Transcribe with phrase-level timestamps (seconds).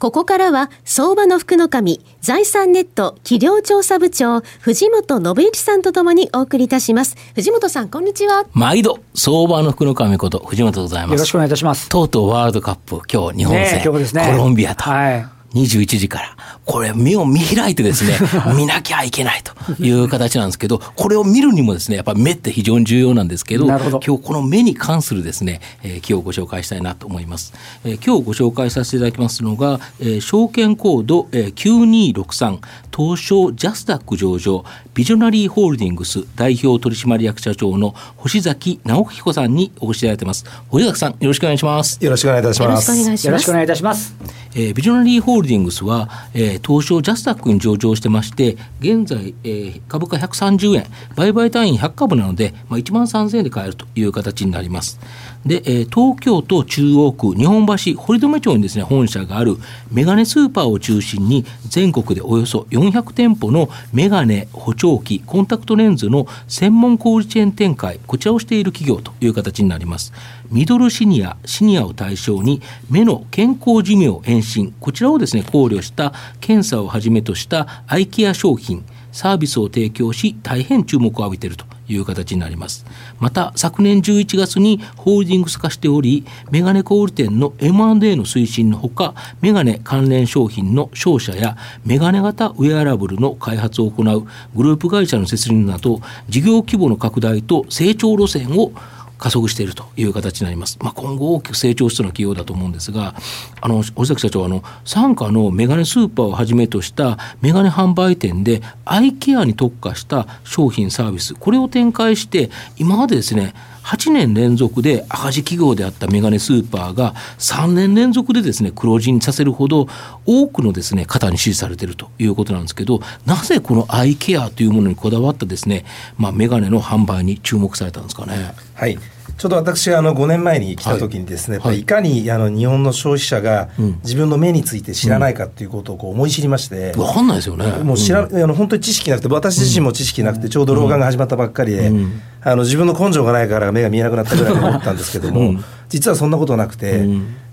[0.00, 7.18] ここからは、相場の福の神、財産ネット企業調査部長、藤本信之さんとともにお送りいたします。
[7.34, 8.46] 藤本さん、こんにちは。
[8.54, 11.12] 毎度、相場の福の神こと、藤本でございます。
[11.12, 11.90] よろしくお願いいたします。
[11.90, 14.84] とうとうワールドカップ、今日、日本戦、ね、今日ですね、コロンビアと。
[14.84, 18.18] はい21時から、これ目を見開いてですね、
[18.56, 27.52] 見なきゃいけないという形なんですけど、これを見るにもですね、やっぱ目って非常に重要なんですけど、ど今日この目に関するですね、えー、今日ご紹介したいなと思います。
[27.84, 32.58] えー、今日ご紹介させていただきますのが、えー、証券コード、えー、9263
[32.96, 34.64] 東証ジャスダック上場
[34.94, 40.44] ビジョナリーホールディングス代表取締役社長の星崎直彦さんにお越しいただいてます。
[40.68, 41.98] 星崎さん、よろしくお願いします。
[42.02, 43.26] よろしくお願いいたします。
[43.26, 44.39] よろしくお願いいたします。
[44.54, 54.98] えー、ビジョナリーホールディングスは、えー、東証ジャスダックに上場してまして、現在、えー、株価130円、売買単位100株なので、まあ、1万3000円で買えるという形になります。
[55.46, 59.56] で、えー、東京都中央区日本橋堀留町にですね本社がある
[59.90, 70.12] メガネスーパーを中心に全国でおよそ400店舗のメガネ補聴器コンタクトレンズの専門小売チェーン展開こちらをしている企業という形になります。
[70.50, 72.60] ミドルシニアシニアを対象に
[72.90, 81.64] 目の健康寿命延伸こちらをですね考慮した検査をはじめとしたアイケア商品サービスを提供し大変注目を浴びていると。
[81.92, 82.86] いう形になります。
[83.18, 98.72] また昨年11月にホールディングス化しておりメガネ小売店の M&A の推進のほかメガネ関連商品の商社やメガネ型ウェアラブルの開発を行うグループ会社の設立など事業規模の拡大と成長路線を
[99.20, 100.78] 加速しているという形になります。
[100.80, 103.14] まあ、今後大きく成長しそうな企業だと思うんですが、
[103.60, 119.88] あの、尾崎社長、あの、傘下のメガネスーパーをはじめとしたメガネ販売店でアイケアに特化した商品サービス、これを展開して、今までですね、8年連続で赤字企業であったメガネスーパーが3年連続でですね黒字にさせるほど
[120.26, 125.84] 多くのですね方に支持されているということなんですけどなぜこのアイケアというものにこだわったですね、
[126.18, 128.52] まあ、メガネの販売に注目されたんですかね。
[128.80, 128.98] はい。
[129.36, 131.84] ちょうど私あの5年前に来た時にですね、はい、い。
[131.84, 133.68] かにあの日本の消費者が
[134.02, 137.66] 自分の目について知らないかということをこう思い知りまして、分かんないですよね。
[137.82, 147.06] もう知ら、うん、あの本当に知識なくて私自身も知識なくてちょうど老眼が始まったばっかりで、うん、あの自分の根性がないから目が見えなくなったぐらいに思ったんですけども、うん、実はそんなことなくて、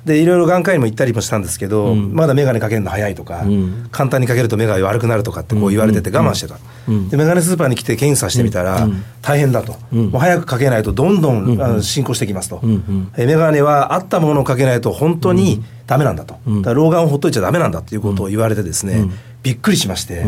[0.08, 6.58] でいろいろ眼科医にも行ったりもしたんですけど、うん、まだ眼鏡かけるの早いとか、うん、簡単にかけると目が悪くなるとかってこう言われてて我慢してた、
[6.88, 8.88] うん、で眼鏡スーパーに来て検査してみたら、
[9.22, 12.62] 大変だと、もう早くかけないとどんどん、あの進行してきますと、
[13.18, 19.10] え眼鏡はあったものをかけないと本当にダメなんだと、だ老眼をほっといちゃダメなんだっていうことを言われてですね、
[19.44, 20.26] びっくりしまして。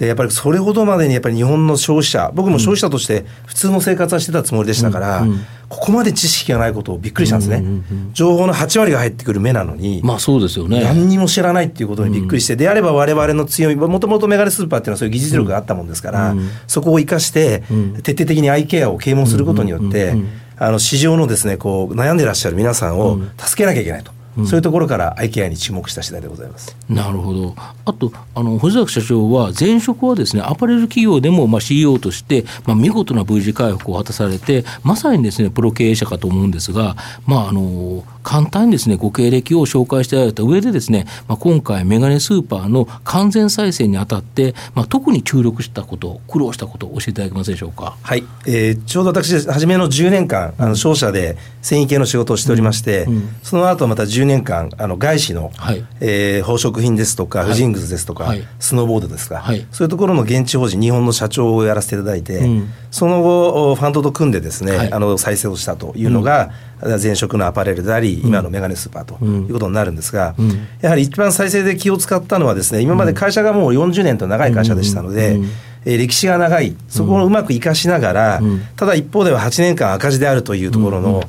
[0.00, 17.62] でやっぱりそれほどまでにやっぱり日本の消費者僕も消費者として普通の生活はしてたつもりでしたから、うんうん、ここまで知識がないことをびっくりしたんですね、うんうんうん、情報の8割が入ってくる目なのに、まあそうですよね、何にも知らないっていうことにびっくりして、うん、であれば我々の強みもともとメガネスーパーっていうのはそういう技術力があったもんですから、うん、そこを生かして、
[18.02, 20.14] 徹底的にアイケアを啓蒙することによって、
[20.56, 24.12] あの市場のですねこう悩んでらっしゃる皆さんを助けなきゃいけないと。
[24.36, 26.76] うん、そういうところからアイケアに注目した次第でございます。
[26.88, 27.54] なるほど。
[27.84, 36.96] あとあの星崎社長は前職はですねアパレル企業でもまあ CEO としてまあ見事な V 字回復を果たされてまさにですねプロ経営者かと思うんですが、
[37.26, 47.96] まああの簡単にですねご経歴を紹介していただいた上でですね、まあ今回メガネスーパーの完全再生にあたってまあ特に注力したこと苦労したことを教えていただけますでしょうか？
[48.02, 48.24] はい。
[48.46, 66.50] えー、ちょうど私初めの10年間あの商社で繊維系の仕事をしておりまして、うんうん、その後また10 10年間あの外資の、はい、えー、宝飾品ですとか、婦人靴ですとか、はい、スノーボードですか、はい、そういうところの現地法人日本の社長をやらせていただいて、うん、その後ファンドと組んでですね、はい、あの再生をしたというのが、
[66.82, 75.38] うん、前職のアパレルであり今のメガネスーパーということになるんですが、うん、やはり一番再生で気を使ったのはですね今まで会社がもう40年と長い会社でしたので、
[75.84, 76.76] えー、歴史が長い。
[76.88, 81.24] そこをうまく生かしながら、うん、ただ一方では8年間赤字であるというところの、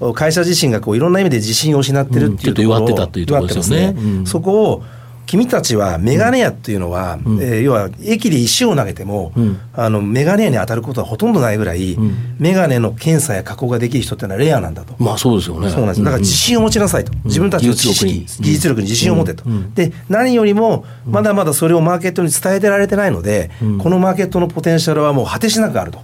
[0.00, 4.84] うん、会社自身がこういろんな意味で自信を失ってるっていうところを、弱ってたというところですよね、そこを
[5.26, 14.94] 君たちはメガネ屋っていうのは、うん、えー、要は駅で石を投げても、うん、あのメガネ屋に当たることはほとんどないぐらい、うん、メガネの検査や加工ができる人っていうのはレアなんだと。
[14.98, 15.68] まあそうですよね。
[15.68, 16.04] そうなんです。
[16.04, 17.12] だから自信を持ちなさいと。
[17.24, 18.86] 自分たちの知識、技術力に。
[18.86, 19.44] 自信を持てと。
[19.74, 26.00] で、何よりも、まだまだそれをマーケットに伝えてられてないので、このマーケットのポテンシャルはもう果てしなくあると。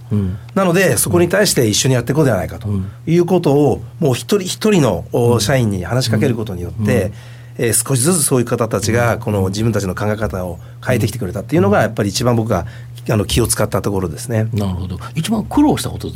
[0.53, 2.67] なので、そこに対して一緒にやっていこうではないかと
[3.07, 7.11] いうことを、もう一人一人の社員に話しかけることによって、
[7.57, 12.65] えー、少しずつそういう方たちがこの自分たちの考え方を変えてきてくれたっていうのがやっぱり一番僕が
[13.09, 14.47] あの気を使ったところですね。
[14.53, 14.97] なるほど。
[15.15, 16.09] 一番苦労したこと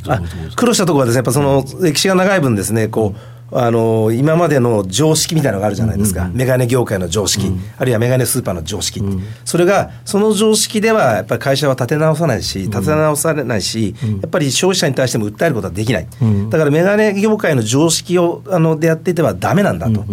[0.56, 3.37] 苦労したところはですね、やっぱその歴史が長い分ですね、こう。
[3.52, 16.08] あの今までの常識みたいなのがあるじゃないですか、うんうん、メガネ業界の常識、うん、あるいはメガネスーパーの常識、うん、それがその常識ではやっぱり会社は立て直さないし立て直されないし、うん、やっぱり消費者に対しても訴えることはできない、
[16.50, 20.04] だからメガネ業界の常識をあのでやっていてはだめなんだと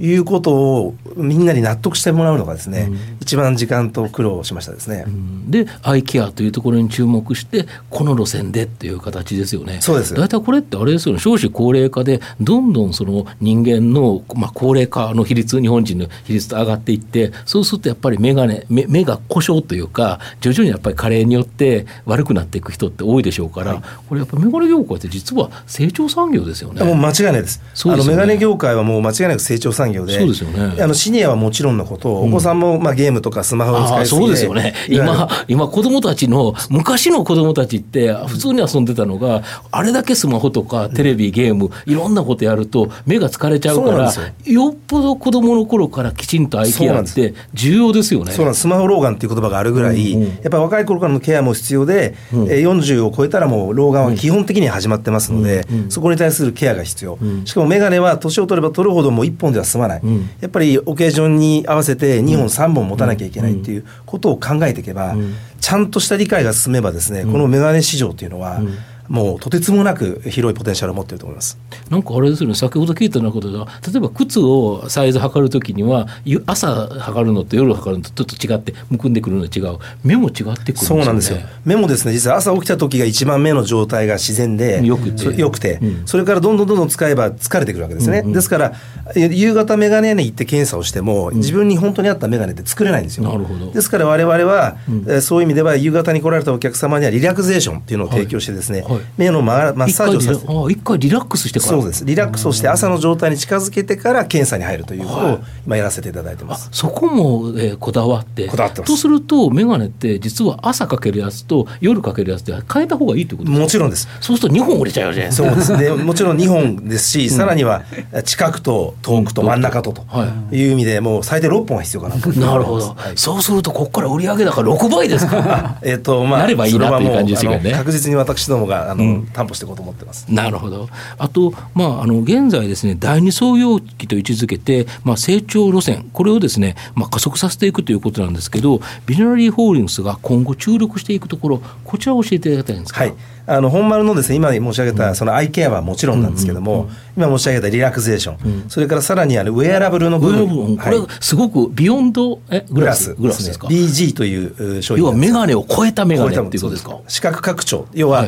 [0.00, 2.90] いうことをみんなに納得してもらうのがですね、
[3.24, 5.04] 一番時間と苦労しましたですね、
[5.48, 9.78] でアイケアというところに注目してこの路線でっていう形ですよね。
[9.80, 10.14] そうです。
[10.14, 11.20] 大体これってあれですよね。
[11.20, 26.84] 少子高齢化でどんどんんその人間の、まあ、高齢化の比率日本人の比率と上がっていってそうするとやっぱり眼鏡目目が故障というか徐々にやっぱり加齢によって悪くなっていく人って多いでしょうから、はい、これやっぱ眼鏡業界って実は成長産業ですよね。
[26.84, 27.60] もう間違いないです。
[27.74, 30.82] すね、あの眼鏡業界はもう間違いなく成長産業で、そうですよね。
[30.82, 34.74] あのシニアはもちろんのこと、お子さんもまあゲームとかスマホを使いそうですよね。
[34.88, 44.12] 今今子供たちの昔の子供たちって普通に遊んでたのがあれだけスマホとかテレビゲームいろんなことやると目が疲れちゃうから
[44.44, 44.68] よ。
[44.68, 48.32] っぽど子供の頃からきちんとアイケアって重要ですよね。
[48.32, 55.78] そうなんスマホ老眼っていう言葉があるぐらい、うんうん、やっぱり若い頃からのケアも必要で、うん、40を超えたらもう老眼は基本的に始まってますので、うん。
[55.84, 60.02] うん、そこに対するケアが必要、しかも眼鏡は年を取れば取るほどもう1本では済まない、
[60.40, 65.14] やっぱりオケージョンに合わせて2本3本持たなきゃいけないっていうことを考えていけば、
[65.60, 68.60] ちゃんとした理解が進めばですねこの眼鏡市場っていうのは、
[69.08, 71.58] もうとてつもなく広いポテンシャルを持っていると思います。
[71.90, 76.06] なんかあれですよね先ほど聞いたようなことでは例えば靴をサイズ測るときには
[76.46, 79.78] 朝測るのと夜測るのとちょっと違ってむくんでくるの違う。
[80.02, 81.38] 目も違ってくるんですよ、ね、そうなんですよ。
[81.64, 85.34] 目もですね実は朝起きた時が一番目の状態が自然でよくて。
[85.34, 88.72] よくて、うん、それからどんどんどんどん使えば疲れてくるわけですね、うんうん、ですから
[89.14, 93.70] 夕方眼鏡屋に行って検査をしても、自分に本当に合った眼鏡って作れないんですよ、なるほど。
[93.70, 100.52] ですから我々は、うん、そういう意味では夕方に来られたお客様にはリラクゼーションっていうのを提供してですね、はいはい目のマッサージをさせて。
[100.72, 101.72] 一回リラックスしてから。
[101.72, 102.04] そうです。
[102.04, 108.46] リラックスをして朝の状態に近づけてから検査に入るということを今やらせていただいてます、そこも、えー、こだわって。
[108.48, 113.62] こだわってとすると眼鏡って実は朝かけるやつと夜かけるやつで変えた方がいいということですか？
[113.64, 114.08] もちろんです。
[114.20, 115.76] そうすると2本売れちゃうじゃないそうです。
[115.76, 117.82] ね もちろん2本ですし、さらには
[118.24, 120.04] 近くと遠くと真ん中とと
[120.52, 120.68] い。
[120.68, 125.76] う意味でもう最低6本は必要かなとなるほど、はい、そうするとここから売上高6倍ですか？
[125.82, 127.72] えっとまあなればいいなっていう感じですよね。
[127.72, 130.26] 確実に私どもがあの、うん、担保していこうと思ってます。
[130.28, 130.88] なるほど。
[131.18, 143.00] あと、まあ、あの現在ですね、第二創業期と位置づけて、まあ、成長路線、これをですね、まあ、加速させていくということなんですけど、ビジョナリーホールディングスが今後注力していくところ、こちらを教えていただきたいんですか。
[143.00, 143.14] はい
[143.46, 152.40] あの本丸のですね今申し上げたそのアイケアはもちろんなんですけども、今申し上げたリラクゼーション、それからさらにあのウェアラブルの部分、これすごく Beyond？
[152.50, 152.64] え？
[152.70, 153.44] Glass？Glass。
[153.44, 157.00] ですか？BG という商品要は眼鏡を超えた眼鏡っていうことですか？
[157.06, 158.26] 視覚拡張要は、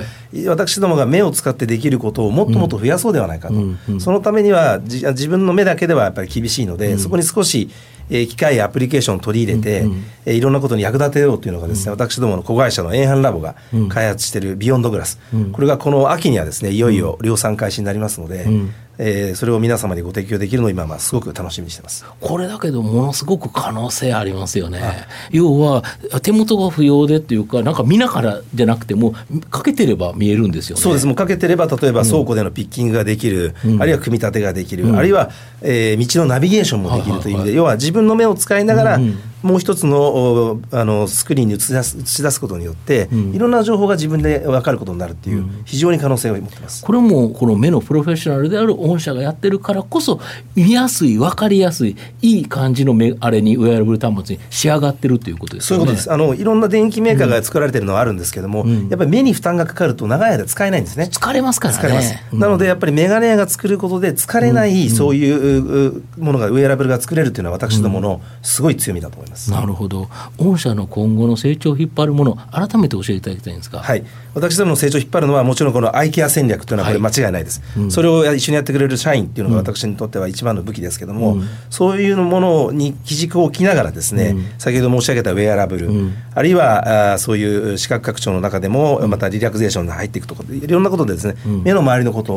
[0.48, 7.70] 私どもが目を使ってできることをもっともっと増やそうではないかと、そのためには自分の目だけではやっぱり厳しいので、そこに少し
[8.10, 13.56] えー、機械やアプリケーションを取り入れて、うんうん、えー、いろんなことに役立てようというのがですね、うん、私どもの子会社のエンハンラボが
[13.88, 22.04] 開発しているビヨンドグラス、うん、これがこの秋にはですねいよいよ量産開始になりますので、うんえー、それを皆様にご提供できるのを今はすごく楽しみにしてます。
[22.20, 25.06] これだけどものすごく可能性ありますよね。
[25.30, 25.82] 要は
[26.22, 29.14] 手元が不要でっていうかなんか見ながらじゃなくても
[29.50, 30.82] かけてれば見えるんですよね。
[30.82, 31.06] そうです。
[31.06, 35.30] もうかけてれば例えば倉庫でのピッキングができる、うん、あるいは組み立てができる、うん、あるいは、
[35.62, 46.84] えー、道のナビゲーションもできるという意味で、要は自分の目を使いながら、うんもう一つのあのスクリーンに映し出す映し出すことによって、うん、いろんな情報が自分で分かることになるっていう、非常に可能性を持ってます。
[46.84, 50.20] これもこの目のプロフェッショナルである御社がやってるからこそ
[50.54, 55.76] 見やすい分かりやすいいい感じの目あれにウェアラブル端末に仕上がってるということですね。
[55.76, 56.12] そういうことです。
[56.12, 61.08] あのいろんな電機メーカーが作られてるのはあるんですけども、うん、やっぱり目に負担がかかると長い間使えないんですね。
[61.10, 62.22] 疲れますからね。
[62.32, 69.50] なのでやっぱりメガネ屋が作ることで疲れない、そういうものがウェアラブルが作れるっていうのは私どものすごい強みだと思いますます。
[69.50, 70.08] なるほど。
[70.38, 74.04] 御社の今後の成長を引っ張るもの改めて教えていただきたいんですかはい。
[74.36, 85.90] 私どもの成長を引っ張るのはもちろんこのアイケア戦略というのはこれ間違いないです、はいうん、それを一緒にやってくれる社員っていうのが私にとっては一番の武器ですけども、うん、そういうものに基軸を置きながらですね、うん、先ほど申し上げたウェアラブル、
[86.34, 92.34] あるいはあそういう視覚拡張の中でもまたリラクゼーションに入っていくとかいろんなことでですね、目の周りのこと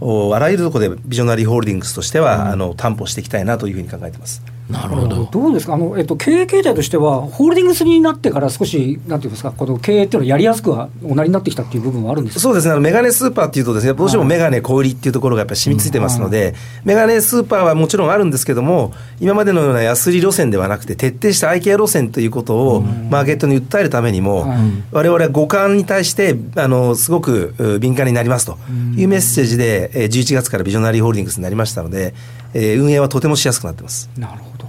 [0.00, 4.40] を、あらゆるところでビジョナリーホールディングスとしては、あの担保していきたいなというふうに考えてます。
[4.68, 5.28] なるほど。
[5.30, 24.46] どうですか、あのえっと、経営形態としては、ホールディングスになってから少し、なんていうんですか、この経営っていうのはやりやすくはおなりになってきたっていう部分はあるんですそうですね、メガネスーパーっていうとですね、どうしてもメガネ小売りっていうところがやっぱり染みついてますので、うん、メガネスーパーはもちろんあるんですけども、今までのような安売り路線ではなくて、徹底したアイケア路線ということをマーケットに訴えるためにも、
[24.92, 28.56] われわれは五感に対してあのすごく敏感になりますと
[28.96, 32.14] いうメッセージで、11月からビジョナリーホールディングスになりましたので、
[32.54, 34.08] えー、運営はとてもしやすくなってます。
[34.16, 34.64] なるほど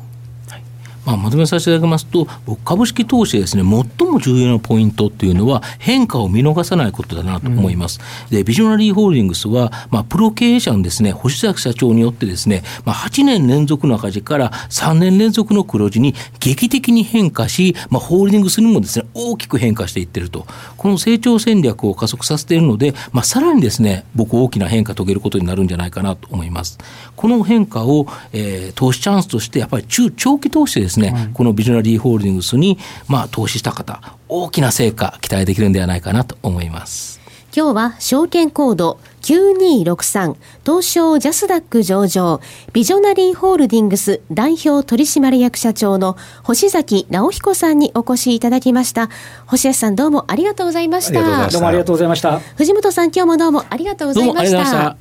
[1.06, 8.00] まあ、まとめさせていただきますと、僕、株式投資ですね、最も重要なポイントっていうのは、変化を見逃さないことだなと思います。
[8.32, 20.46] うん、で、ビジョナリーホールディングスは、まあ、プロ経営者のですね、星崎社長によってですね、まあ、8年連続の赤字から3年連続の黒字に劇的に変化し、まあ、ホールディングスにもですね、大きく変化していってると。
[20.78, 26.78] この成長戦略を加速させているので、まあ、さらにですね、僕、大きな変化遂げることになるんじゃないかなと思います。
[27.16, 37.25] この変化を、えー、投資チャンスとして、やっぱり中長期投資でですね、うん、このビジョナリーホールディングスに、まあ、投資した方、大きな成果期待できるんではないかなと思います。
[37.56, 40.36] 今日は証券コード9263
[40.66, 42.42] 東証ジャスダック上場
[42.74, 49.10] ビジョナリーホールディングス代表取締役社長の星崎直彦さんにお越しいただきました。
[49.46, 51.22] 星崎さんどうもありがとうございました。
[51.50, 52.40] どうもありがとうございました。
[52.58, 54.98] 藤本さん今日もどうもありがとうございました。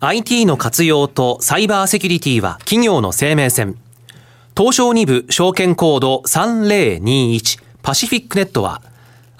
[0.00, 3.78] IT の活用とサイバーセキュリティは企業の生命線。
[4.54, 8.82] 東証2部証券コード3021パシフィックネットは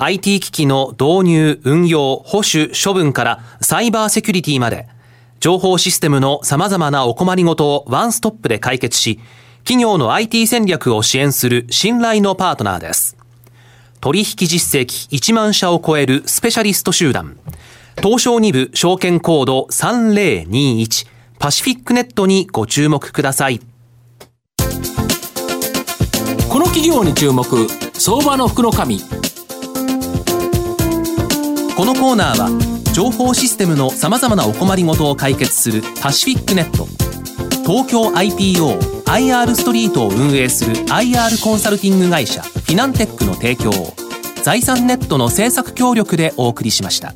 [0.01, 4.89] IT 機器の導入、運用、保守、処分からサイバーセキュリティまで
[5.41, 9.19] 情報システムの様々なお困りごとをワンストップで解決し
[9.65, 13.17] 企業の IT 戦略を支援する信頼のパートナーです。
[14.01, 17.37] 取引実績1万社を超えるスペシャリスト集団
[18.01, 21.09] 東証2部証券コード3021
[21.41, 23.61] パシフィックネットにご注目ください。
[26.49, 27.45] この企業に注目
[27.95, 29.01] 相場の福の神
[31.79, 36.87] このコーナーは情報システムのさまざまなお困りごとを解決するパシフィックネット
[37.63, 43.95] 東京 IPOIR ストリートを運営する IR コンサルティング会社フィナンテックの提供を
[44.43, 47.15] 財産ネットの政策協力でお送りしました。